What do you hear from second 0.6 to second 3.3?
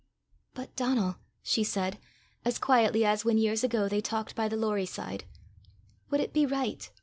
Donal," she said, as quietly as